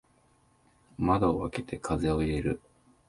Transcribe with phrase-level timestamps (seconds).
[0.97, 2.59] 窓を開けて風を入れる。